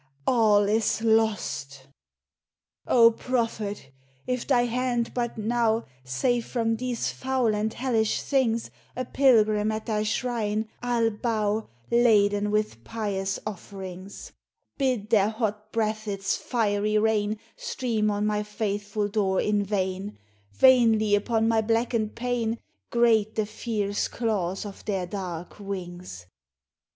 [0.25, 1.85] all is lost!
[2.87, 3.91] O Prophet!
[4.25, 9.85] if thy baud but now Save from these foul and hellish things, A pilgrim at
[9.85, 14.31] thy shrine I '11 bow, Laden with pious offerings.
[14.75, 20.17] Bid their hot breath its fiery rain Stream on my faithful door in vain,
[20.53, 22.57] Vainly upon my blackened pane
[22.89, 26.25] Grate the fierce claws of their dark wings